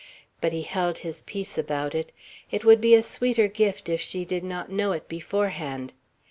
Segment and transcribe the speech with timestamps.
[0.41, 2.11] But he held his peace about it.
[2.49, 5.93] It would be a sweeter gift, if she did not know it beforehand.